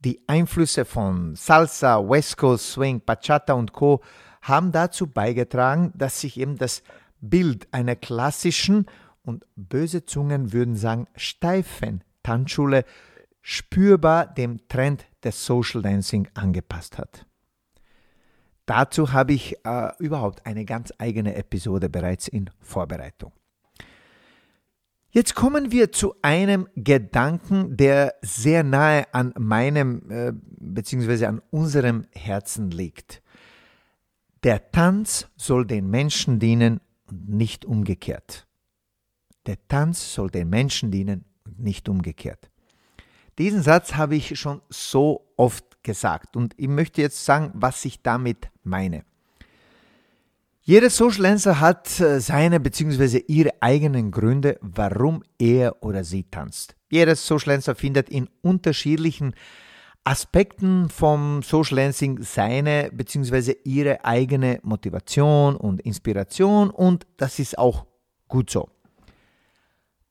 Die 0.00 0.22
Einflüsse 0.28 0.84
von 0.84 1.34
Salsa, 1.34 2.08
West 2.08 2.36
Coast 2.36 2.72
Swing, 2.72 3.02
Bachata 3.04 3.54
und 3.54 3.72
Co. 3.72 4.00
haben 4.42 4.72
dazu 4.72 5.06
beigetragen, 5.06 5.92
dass 5.96 6.20
sich 6.20 6.38
eben 6.38 6.56
das 6.56 6.82
Bild 7.20 7.66
einer 7.72 7.96
klassischen 7.96 8.86
und 9.24 9.44
böse 9.56 10.04
Zungen 10.04 10.52
würden 10.52 10.76
sagen 10.76 11.06
steifen 11.16 12.04
Tanzschule 12.22 12.84
spürbar 13.42 14.26
dem 14.26 14.68
Trend 14.68 15.06
des 15.24 15.44
Social 15.44 15.82
Dancing 15.82 16.28
angepasst 16.34 16.98
hat. 16.98 17.27
Dazu 18.68 19.14
habe 19.14 19.32
ich 19.32 19.56
äh, 19.64 19.92
überhaupt 19.98 20.44
eine 20.44 20.66
ganz 20.66 20.92
eigene 20.98 21.36
Episode 21.36 21.88
bereits 21.88 22.28
in 22.28 22.50
Vorbereitung. 22.60 23.32
Jetzt 25.08 25.34
kommen 25.34 25.72
wir 25.72 25.90
zu 25.90 26.16
einem 26.20 26.68
Gedanken, 26.76 27.78
der 27.78 28.16
sehr 28.20 28.64
nahe 28.64 29.06
an 29.14 29.32
meinem 29.38 30.10
äh, 30.10 30.32
bzw. 30.34 31.24
an 31.24 31.40
unserem 31.48 32.04
Herzen 32.12 32.70
liegt. 32.70 33.22
Der 34.42 34.70
Tanz 34.70 35.28
soll 35.36 35.66
den 35.66 35.88
Menschen 35.88 36.38
dienen 36.38 36.82
und 37.06 37.26
nicht 37.26 37.64
umgekehrt. 37.64 38.46
Der 39.46 39.56
Tanz 39.68 40.12
soll 40.12 40.28
den 40.28 40.50
Menschen 40.50 40.90
dienen 40.90 41.24
und 41.46 41.58
nicht 41.58 41.88
umgekehrt. 41.88 42.50
Diesen 43.38 43.62
Satz 43.62 43.94
habe 43.94 44.14
ich 44.14 44.38
schon 44.38 44.60
so 44.68 45.32
oft 45.38 45.77
gesagt. 45.88 46.36
Und 46.36 46.54
ich 46.58 46.68
möchte 46.68 47.00
jetzt 47.00 47.24
sagen, 47.24 47.50
was 47.54 47.84
ich 47.86 48.02
damit 48.02 48.50
meine. 48.62 49.04
Jeder 50.60 50.90
Socialencer 50.90 51.60
hat 51.60 51.98
äh, 51.98 52.20
seine 52.20 52.60
bzw. 52.60 53.24
ihre 53.26 53.52
eigenen 53.60 54.10
Gründe, 54.10 54.58
warum 54.60 55.22
er 55.38 55.82
oder 55.82 56.04
sie 56.04 56.24
tanzt. 56.24 56.76
Jeder 56.90 57.16
Socialencer 57.16 57.74
findet 57.74 58.10
in 58.10 58.28
unterschiedlichen 58.42 59.32
Aspekten 60.04 60.90
vom 60.90 61.42
Social 61.42 61.76
Dancing 61.76 62.22
seine 62.22 62.90
bzw. 62.92 63.56
ihre 63.64 64.04
eigene 64.04 64.60
Motivation 64.62 65.56
und 65.56 65.80
Inspiration 65.80 66.68
und 66.68 67.06
das 67.16 67.38
ist 67.38 67.56
auch 67.56 67.86
gut 68.28 68.50
so. 68.50 68.68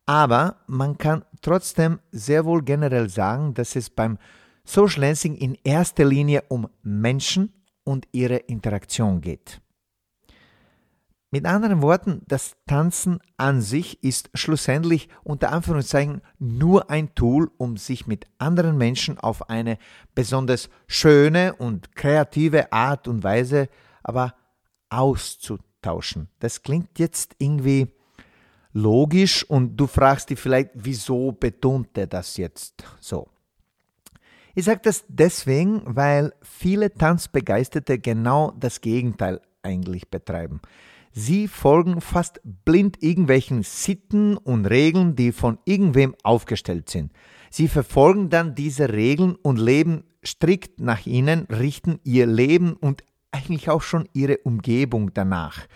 Aber 0.08 0.56
man 0.66 0.98
kann 0.98 1.24
trotzdem 1.42 2.00
sehr 2.12 2.46
wohl 2.46 2.64
generell 2.64 3.10
sagen, 3.10 3.54
dass 3.54 3.76
es 3.76 3.92
beim 3.92 4.18
Social 4.68 5.02
Dancing 5.02 5.36
in 5.36 5.58
erster 5.64 6.04
Linie 6.04 6.44
um 6.50 6.68
Menschen 6.84 7.54
und 7.86 8.06
ihre 8.12 8.36
Interaktion 8.36 9.22
geht. 9.22 9.62
Mit 11.32 11.46
anderen 11.46 11.82
Worten, 11.82 12.22
das 12.28 12.58
Tanzen 12.68 13.20
an 13.38 13.62
sich 13.62 14.04
ist 14.04 14.30
schlussendlich 14.34 15.08
unter 15.24 15.54
Anführungszeichen 15.54 16.22
nur 16.38 16.90
ein 16.90 17.16
Tool, 17.16 17.50
um 17.58 17.78
sich 17.78 18.08
mit 18.08 18.28
anderen 18.40 18.78
Menschen 18.78 19.18
auf 19.18 19.50
eine 19.50 19.78
besonders 20.16 20.70
schöne 20.88 21.56
und 21.56 21.96
kreative 21.96 22.72
Art 22.74 23.08
und 23.08 23.24
Weise 23.24 23.70
aber 24.04 24.36
auszutauschen. 24.90 26.30
Das 26.40 26.62
klingt 26.62 27.00
jetzt 27.00 27.36
irgendwie 27.40 27.88
logisch 28.74 29.44
und 29.46 29.78
du 29.78 29.88
fragst 29.88 30.30
dich 30.30 30.40
vielleicht, 30.40 30.72
wieso 30.74 31.32
betont 31.32 31.98
er 31.98 32.08
das 32.08 32.36
jetzt 32.36 32.84
so? 33.00 33.30
Ich 34.58 34.66
sage 34.66 34.80
das 34.82 35.06
deswegen, 35.08 35.84
weil 35.86 36.34
viele 36.42 36.92
Tanzbegeisterte 36.92 38.00
genau 38.00 38.56
das 38.60 38.82
Gegenteil 38.82 39.40
eigentlich 39.62 40.10
betreiben. 40.10 40.62
Sie 41.12 41.48
folgen 41.48 42.02
fast 42.02 42.42
blind 42.66 43.04
irgendwelchen 43.04 43.62
Sitten 43.62 44.36
und 44.36 44.66
Regeln, 44.66 45.16
die 45.16 45.32
von 45.32 45.60
irgendwem 45.66 46.16
aufgestellt 46.24 46.90
sind. 46.90 47.12
Sie 47.52 47.68
verfolgen 47.68 48.32
dann 48.32 48.56
diese 48.56 48.92
Regeln 48.92 49.36
und 49.36 49.60
leben 49.60 50.06
strikt 50.26 50.80
nach 50.80 51.06
ihnen, 51.06 51.46
richten 51.52 52.00
ihr 52.04 52.26
Leben 52.26 52.74
und 52.74 53.04
eigentlich 53.50 53.70
auch 53.70 53.82
schon 53.82 54.08
ihre 54.14 54.38
Umgebung 54.40 55.14
danach. 55.14 55.68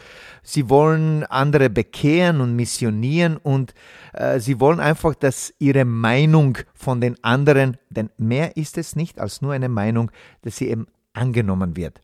Sie 0.44 0.70
wollen 0.70 1.24
andere 1.26 1.70
bekehren 1.70 2.42
und 2.42 2.56
missionieren 2.56 3.38
und 3.38 3.74
äh, 4.14 4.40
sie 4.40 4.60
wollen 4.60 4.80
einfach, 4.80 5.16
dass 5.16 5.54
ihre 5.60 5.86
Meinung 5.86 6.58
von 6.74 7.02
den 7.02 7.22
anderen, 7.24 7.78
denn 7.90 8.10
mehr 8.18 8.58
ist 8.58 8.78
es 8.78 8.96
nicht 8.96 9.20
als 9.20 9.42
nur 9.42 9.54
eine 9.54 9.70
Meinung, 9.70 10.12
dass 10.42 10.58
sie 10.58 10.68
eben 10.70 10.88
angenommen 11.14 11.76
wird. 11.76 12.02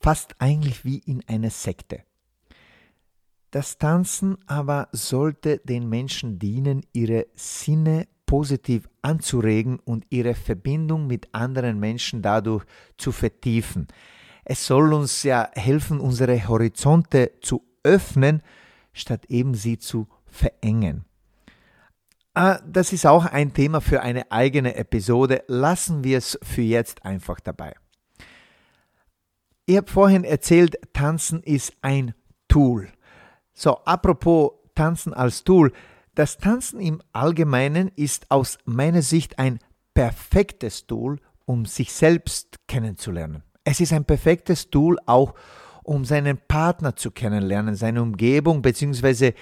Fast 0.00 0.34
eigentlich 0.38 0.84
wie 0.84 0.98
in 0.98 1.22
einer 1.26 1.50
Sekte. 1.50 2.00
Das 3.50 3.78
Tanzen 3.78 4.36
aber 4.46 4.88
sollte 4.90 5.58
den 5.58 5.88
Menschen 5.88 6.38
dienen, 6.40 6.84
ihre 6.92 7.26
Sinne 7.34 8.08
positiv 8.26 8.88
anzuregen 9.02 9.78
und 9.78 10.06
ihre 10.10 10.34
Verbindung 10.34 11.06
mit 11.06 11.28
anderen 11.32 11.78
Menschen 11.78 12.20
dadurch 12.20 12.64
zu 12.96 13.12
vertiefen. 13.12 13.86
Es 14.44 14.66
soll 14.66 14.92
uns 14.92 15.22
ja 15.22 15.50
helfen, 15.54 16.00
unsere 16.00 16.46
Horizonte 16.48 17.32
zu 17.40 17.64
öffnen, 17.82 18.42
statt 18.92 19.24
eben 19.26 19.54
sie 19.54 19.78
zu 19.78 20.08
verengen. 20.26 21.04
Ah, 22.34 22.58
das 22.66 22.92
ist 22.92 23.06
auch 23.06 23.26
ein 23.26 23.54
Thema 23.54 23.80
für 23.80 24.02
eine 24.02 24.30
eigene 24.32 24.74
Episode. 24.74 25.44
Lassen 25.46 26.02
wir 26.02 26.18
es 26.18 26.38
für 26.42 26.62
jetzt 26.62 27.04
einfach 27.04 27.38
dabei. 27.40 27.74
Ich 29.66 29.76
habe 29.76 29.90
vorhin 29.90 30.24
erzählt, 30.24 30.76
Tanzen 30.92 31.42
ist 31.42 31.72
ein 31.80 32.12
Tool. 32.48 32.88
So, 33.52 33.78
apropos 33.84 34.52
Tanzen 34.74 35.14
als 35.14 35.44
Tool. 35.44 35.72
Das 36.14 36.36
Tanzen 36.36 36.80
im 36.80 37.00
Allgemeinen 37.12 37.90
ist 37.96 38.30
aus 38.30 38.58
meiner 38.64 39.02
Sicht 39.02 39.38
ein 39.38 39.58
perfektes 39.94 40.86
Tool, 40.86 41.20
um 41.46 41.66
sich 41.66 41.92
selbst 41.92 42.58
kennenzulernen. 42.66 43.42
Es 43.64 43.80
ist 43.80 43.92
ein 43.92 44.04
perfektes 44.04 44.70
Tool 44.70 44.98
auch, 45.06 45.34
um 45.82 46.04
seinen 46.04 46.38
Partner 46.38 46.96
zu 46.96 47.10
kennenlernen, 47.10 47.74
seine 47.74 48.02
Umgebung 48.02 48.62
bzw. 48.62 49.32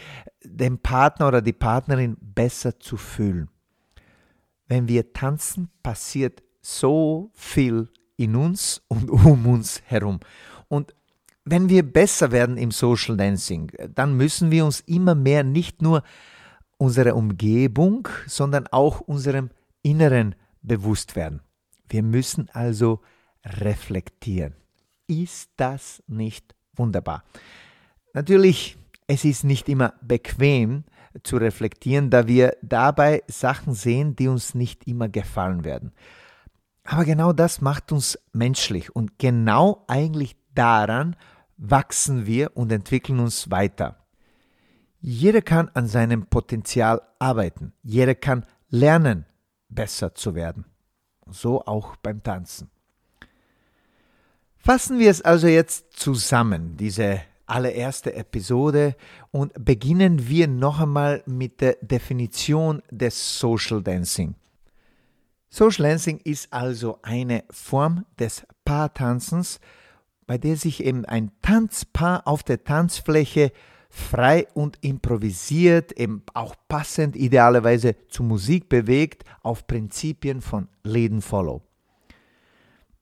den 0.43 0.79
Partner 0.79 1.29
oder 1.29 1.43
die 1.43 1.52
Partnerin 1.52 2.17
besser 2.21 2.79
zu 2.79 2.97
fühlen. 2.97 3.49
Wenn 4.67 4.88
wir 4.88 5.12
tanzen, 5.12 5.71
passiert 5.83 6.43
so 6.61 7.31
viel 7.35 7.88
in 8.17 8.37
uns 8.37 8.83
und 8.88 9.11
um 9.11 9.47
uns 9.47 9.83
herum. 9.85 10.21
Und 10.69 10.95
wenn 11.45 11.69
wir 11.69 11.83
besser 11.83 12.31
werden 12.31 12.57
im 12.57 12.71
Social 12.71 13.17
Dancing, 13.17 13.73
dann 13.95 14.17
müssen 14.17 14.50
wir 14.50 14.64
uns 14.64 14.81
immer 14.81 15.14
mehr 15.14 15.43
nicht 15.43 15.83
nur 15.83 16.02
unserer 16.79 17.17
Umgebung, 17.17 18.09
sondern 18.26 18.67
auch 18.69 19.00
unserem 19.00 19.50
Inneren 19.83 20.35
bewusst 20.62 21.17
werden. 21.17 21.41
Wir 21.88 22.02
müssen 22.02 22.49
also 22.52 23.00
reflektieren. 23.44 24.54
Ist 25.06 25.50
das 25.56 26.02
nicht 26.06 26.54
wunderbar? 26.75 27.25
Natürlich, 28.14 28.76
es 29.06 29.25
ist 29.25 29.44
nicht 29.44 29.68
immer 29.68 29.94
bequem 30.00 30.84
zu 31.22 31.37
reflektieren, 31.37 32.11
da 32.11 32.26
wir 32.26 32.56
dabei 32.62 33.22
Sachen 33.26 33.75
sehen, 33.75 34.16
die 34.16 34.28
uns 34.28 34.54
nicht 34.54 34.87
immer 34.87 35.08
gefallen 35.08 35.64
werden. 35.64 35.92
Aber 36.84 37.04
genau 37.04 37.32
das 37.32 37.61
macht 37.61 37.92
uns 37.92 38.18
menschlich 38.32 38.94
und 38.94 39.18
genau 39.18 39.84
eigentlich 39.87 40.37
daran 40.54 41.16
wachsen 41.56 42.26
wir 42.26 42.56
und 42.56 42.72
entwickeln 42.72 43.20
uns 43.20 43.50
weiter. 43.50 43.99
Jeder 45.00 45.42
kann 45.42 45.70
an 45.75 45.87
seinem 45.87 46.26
Potenzial 46.26 47.02
arbeiten. 47.18 47.72
Jeder 47.82 48.14
kann 48.14 48.46
lernen, 48.68 49.26
besser 49.68 50.14
zu 50.14 50.34
werden. 50.34 50.64
So 51.28 51.64
auch 51.64 51.96
beim 51.96 52.22
Tanzen. 52.22 52.72
Fassen 54.64 55.00
wir 55.00 55.11
es 55.11 55.23
also 55.23 55.49
jetzt 55.49 55.92
zusammen, 55.92 56.76
diese 56.76 57.21
allererste 57.47 58.14
Episode, 58.14 58.95
und 59.33 59.52
beginnen 59.64 60.28
wir 60.28 60.47
noch 60.47 60.78
einmal 60.78 61.25
mit 61.26 61.61
der 61.61 61.78
Definition 61.83 62.81
des 62.88 63.40
Social 63.40 63.83
Dancing. 63.83 64.37
Social 65.50 65.88
Dancing 65.88 66.21
ist 66.23 66.52
also 66.52 67.00
eine 67.02 67.42
Form 67.50 68.07
des 68.21 68.47
Paartanzens, 68.64 69.59
bei 70.28 70.38
der 70.38 70.57
sich 70.57 70.85
eben 70.85 71.04
ein 71.07 71.33
Tanzpaar 71.42 72.23
auf 72.28 72.45
der 72.45 72.62
Tanzfläche 72.62 73.50
frei 73.90 74.47
und 74.54 74.78
improvisiert, 74.81 75.90
eben 75.99 76.23
auch 76.35 76.54
passend 76.69 77.16
idealerweise 77.16 77.97
zur 78.07 78.26
Musik 78.26 78.69
bewegt, 78.69 79.25
auf 79.42 79.66
Prinzipien 79.66 80.40
von 80.40 80.69
Lead 80.85 81.14
and 81.14 81.25
Follow. 81.25 81.62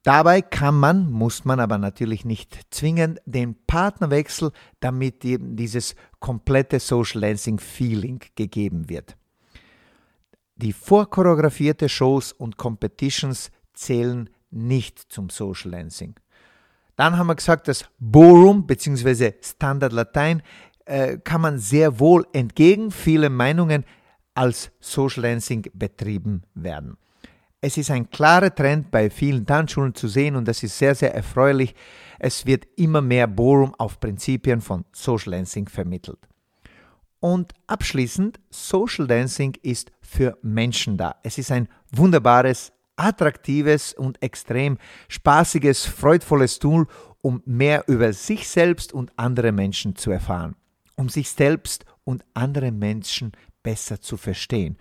Dabei 0.02 0.40
kann 0.40 0.76
man, 0.76 1.10
muss 1.10 1.44
man 1.44 1.60
aber 1.60 1.76
natürlich 1.76 2.24
nicht 2.24 2.58
zwingend 2.70 3.20
den 3.26 3.54
Partnerwechsel, 3.66 4.50
damit 4.80 5.24
eben 5.24 5.56
dieses 5.56 5.94
komplette 6.20 6.80
Social 6.80 7.20
Dancing 7.20 7.58
Feeling 7.58 8.20
gegeben 8.34 8.88
wird. 8.88 9.16
Die 10.56 10.72
vorchoreografierte 10.72 11.88
Shows 11.88 12.32
und 12.32 12.56
Competitions 12.56 13.50
zählen 13.74 14.30
nicht 14.50 14.98
zum 14.98 15.28
Social 15.28 15.70
Dancing. 15.70 16.14
Dann 16.96 17.16
haben 17.16 17.28
wir 17.28 17.34
gesagt, 17.34 17.68
das 17.68 17.84
Ballroom 17.98 18.66
bzw. 18.66 19.32
Standard 19.42 19.92
Latein 19.92 20.42
äh, 20.86 21.18
kann 21.18 21.40
man 21.40 21.58
sehr 21.58 21.98
wohl 21.98 22.26
entgegen 22.32 22.90
vielen 22.90 23.34
Meinungen 23.34 23.84
als 24.34 24.70
Social 24.80 25.22
Dancing 25.22 25.70
betrieben 25.72 26.42
werden. 26.54 26.96
Es 27.62 27.76
ist 27.76 27.90
ein 27.90 28.08
klarer 28.08 28.54
Trend 28.54 28.90
bei 28.90 29.10
vielen 29.10 29.44
Tanzschulen 29.44 29.94
zu 29.94 30.08
sehen 30.08 30.34
und 30.34 30.48
das 30.48 30.62
ist 30.62 30.78
sehr, 30.78 30.94
sehr 30.94 31.14
erfreulich. 31.14 31.74
Es 32.18 32.46
wird 32.46 32.66
immer 32.76 33.02
mehr 33.02 33.26
Bohrung 33.26 33.74
auf 33.76 34.00
Prinzipien 34.00 34.62
von 34.62 34.86
Social 34.92 35.32
Dancing 35.32 35.68
vermittelt. 35.68 36.18
Und 37.20 37.52
abschließend, 37.66 38.40
Social 38.48 39.06
Dancing 39.06 39.58
ist 39.62 39.92
für 40.00 40.38
Menschen 40.40 40.96
da. 40.96 41.16
Es 41.22 41.36
ist 41.36 41.52
ein 41.52 41.68
wunderbares, 41.92 42.72
attraktives 42.96 43.92
und 43.92 44.22
extrem 44.22 44.78
spaßiges, 45.08 45.84
freudvolles 45.84 46.60
Tool, 46.60 46.86
um 47.20 47.42
mehr 47.44 47.84
über 47.88 48.14
sich 48.14 48.48
selbst 48.48 48.94
und 48.94 49.12
andere 49.16 49.52
Menschen 49.52 49.96
zu 49.96 50.10
erfahren, 50.10 50.56
um 50.96 51.10
sich 51.10 51.30
selbst 51.30 51.84
und 52.04 52.24
andere 52.32 52.72
Menschen 52.72 53.32
besser 53.62 54.00
zu 54.00 54.16
verstehen 54.16 54.78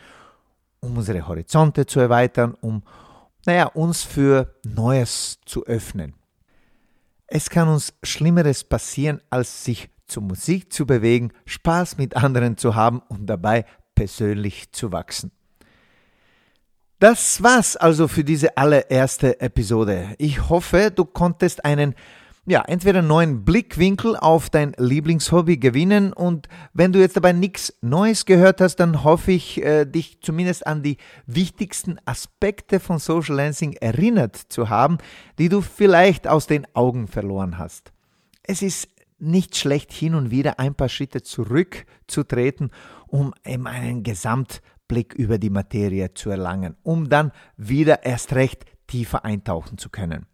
um 0.82 0.98
unsere 0.98 1.28
Horizonte 1.28 1.86
zu 1.86 2.00
erweitern, 2.00 2.56
um 2.62 2.84
naja, 3.46 3.66
uns 3.68 4.04
für 4.04 4.54
Neues 4.64 5.40
zu 5.46 5.66
öffnen. 5.66 6.14
Es 7.28 7.50
kann 7.50 7.68
uns 7.68 7.94
Schlimmeres 8.04 8.64
passieren, 8.64 9.22
als 9.30 9.64
sich 9.64 9.90
zur 10.08 10.24
Musik 10.24 10.74
zu 10.74 10.86
bewegen, 10.86 11.32
Spaß 11.46 11.98
mit 11.98 12.16
anderen 12.16 12.58
zu 12.58 12.76
haben 12.76 13.02
und 13.08 13.28
dabei 13.28 13.66
persönlich 13.96 14.72
zu 14.72 14.92
wachsen. 14.92 15.32
Das 17.00 17.42
war's 17.42 17.78
also 17.78 18.08
für 18.08 18.24
diese 18.24 18.58
allererste 18.58 19.40
Episode. 19.40 20.16
Ich 20.18 20.50
hoffe, 20.50 20.92
du 20.94 21.06
konntest 21.06 21.64
einen 21.64 21.96
ja, 22.50 22.64
entweder 22.66 23.00
einen 23.00 23.08
neuen 23.08 23.46
Blickwinkel 23.46 24.18
auf 24.18 24.50
dein 24.50 24.74
Lieblingshobby 24.76 25.58
gewinnen 25.58 26.14
und 26.14 26.48
wenn 26.74 26.92
du 26.92 27.00
jetzt 27.00 27.16
dabei 27.16 27.32
nichts 27.32 27.78
Neues 27.82 28.26
gehört 28.26 28.60
hast, 28.60 28.78
dann 28.78 29.04
hoffe 29.04 29.32
ich, 29.32 29.62
äh, 29.64 29.86
dich 29.86 30.22
zumindest 30.22 30.66
an 30.66 30.82
die 30.82 30.98
wichtigsten 31.28 32.00
Aspekte 32.06 32.80
von 32.80 32.98
Social 32.98 33.36
Lancing 33.36 33.74
erinnert 33.74 34.36
zu 34.36 34.68
haben, 34.68 34.98
die 35.38 35.48
du 35.48 35.62
vielleicht 35.62 36.28
aus 36.28 36.48
den 36.48 36.66
Augen 36.74 37.08
verloren 37.08 37.60
hast. 37.60 37.94
Es 38.42 38.64
ist 38.64 38.88
nicht 39.20 39.56
schlecht, 39.56 39.92
hin 39.92 40.16
und 40.16 40.32
wieder 40.32 40.60
ein 40.60 40.74
paar 40.74 40.90
Schritte 40.90 41.22
zurückzutreten, 41.22 42.72
um 43.06 43.32
eben 43.46 43.68
einen 43.68 44.02
Gesamtblick 44.02 45.14
über 45.14 45.38
die 45.38 45.52
Materie 45.52 46.16
zu 46.16 46.32
erlangen, 46.32 46.78
um 46.82 47.10
dann 47.10 47.32
wieder 47.58 48.06
erst 48.06 48.34
recht 48.34 48.66
tiefer 48.88 49.24
eintauchen 49.24 49.78
zu 49.78 49.90
können. 49.92 50.26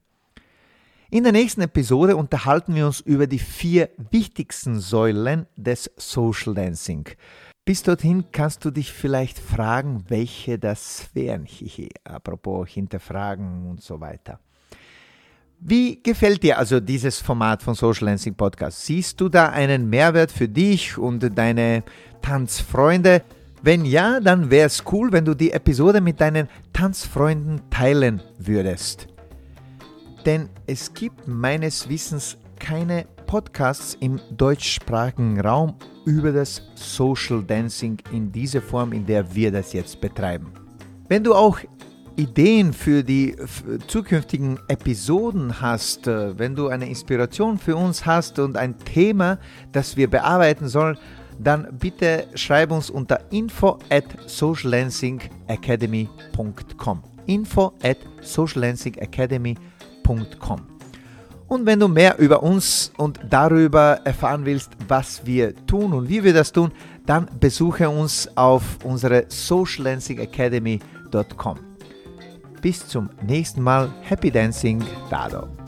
In 1.15 1.23
der 1.23 1.31
nächsten 1.31 1.61
Episode 1.61 2.17
unterhalten 2.17 2.75
wir 2.75 2.85
uns 2.85 2.99
über 2.99 3.25
die 3.25 3.39
vier 3.39 3.89
wichtigsten 4.11 4.81
Säulen 4.81 5.45
des 5.55 5.89
Social 5.95 6.53
Dancing. 6.53 7.07
Bis 7.63 7.83
dorthin 7.83 8.25
kannst 8.33 8.65
du 8.65 8.69
dich 8.69 8.91
vielleicht 8.91 9.39
fragen, 9.39 10.03
welche 10.09 10.59
das 10.59 11.07
wären. 11.13 11.45
Hihi, 11.45 11.87
apropos 12.03 12.67
hinterfragen 12.67 13.65
und 13.65 13.81
so 13.81 14.01
weiter. 14.01 14.41
Wie 15.61 16.03
gefällt 16.03 16.43
dir 16.43 16.59
also 16.59 16.81
dieses 16.81 17.21
Format 17.21 17.63
von 17.63 17.75
Social 17.75 18.07
Dancing 18.07 18.35
Podcast? 18.35 18.85
Siehst 18.85 19.21
du 19.21 19.29
da 19.29 19.47
einen 19.47 19.89
Mehrwert 19.89 20.33
für 20.33 20.49
dich 20.49 20.97
und 20.97 21.21
deine 21.37 21.83
Tanzfreunde? 22.21 23.21
Wenn 23.61 23.85
ja, 23.85 24.19
dann 24.19 24.51
wäre 24.51 24.67
es 24.67 24.83
cool, 24.91 25.13
wenn 25.13 25.23
du 25.23 25.33
die 25.33 25.53
Episode 25.53 26.01
mit 26.01 26.19
deinen 26.19 26.49
Tanzfreunden 26.73 27.61
teilen 27.69 28.21
würdest. 28.37 29.14
Denn 30.25 30.49
es 30.65 30.93
gibt 30.93 31.27
meines 31.27 31.87
Wissens 31.87 32.37
keine 32.59 33.05
Podcasts 33.27 33.95
im 33.99 34.19
deutschsprachigen 34.31 35.39
Raum 35.39 35.75
über 36.05 36.31
das 36.31 36.63
Social 36.73 37.43
Dancing 37.43 37.97
in 38.11 38.31
dieser 38.31 38.61
Form, 38.61 38.93
in 38.93 39.05
der 39.05 39.35
wir 39.35 39.51
das 39.51 39.73
jetzt 39.73 40.01
betreiben. 40.01 40.51
Wenn 41.07 41.23
du 41.23 41.35
auch 41.35 41.59
Ideen 42.15 42.73
für 42.73 43.03
die 43.03 43.35
zukünftigen 43.87 44.57
Episoden 44.67 45.61
hast, 45.61 46.07
äh, 46.07 46.39
wenn 46.39 46.55
du 46.55 46.69
eine 46.69 46.87
Inspiration 46.87 47.59
für 47.59 47.75
uns 47.75 48.03
hast 48.05 48.39
und 48.39 48.57
ein 48.57 48.79
Thema, 48.79 49.37
das 49.73 49.97
wir 49.97 50.09
bearbeiten 50.09 50.69
sollen, 50.69 50.97
dann 51.37 51.67
bitte 51.77 52.27
schreib 52.35 52.71
uns 52.71 52.89
unter 52.89 53.19
info 53.31 53.77
at 53.89 54.05
socialdancingacademy.com 54.27 57.03
info 57.25 57.73
at 57.83 57.97
socialdancingacademy.com 58.21 59.74
www.ecom. 60.05 60.61
Und 61.47 61.67
wenn 61.67 61.79
du 61.79 61.87
mehr 61.87 62.17
über 62.17 62.41
uns 62.41 62.91
und 62.97 63.19
darüber 63.29 63.99
erfahren 64.03 64.45
willst, 64.45 64.71
was 64.87 65.23
wir 65.25 65.53
tun 65.67 65.93
und 65.93 66.09
wie 66.09 66.23
wir 66.23 66.33
das 66.33 66.51
tun, 66.51 66.71
dann 67.05 67.27
besuche 67.39 67.87
uns 67.87 68.27
auf 68.35 68.63
unsere 68.83 69.25
socialdancingacademy.com. 69.27 71.59
Bis 72.61 72.87
zum 72.87 73.11
nächsten 73.21 73.61
Mal. 73.61 73.93
Happy 74.01 74.31
Dancing, 74.31 74.83
Dado. 75.11 75.64